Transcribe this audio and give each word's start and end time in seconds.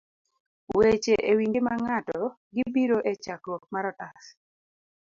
Weche 0.77 1.15
e 1.29 1.31
Wi 1.37 1.45
Ngima 1.49 1.73
Ng'ato 1.81 2.21
gibiro 2.55 2.97
e 3.11 3.13
chakruok 3.23 3.63
mar 3.73 3.85
otas 3.91 4.21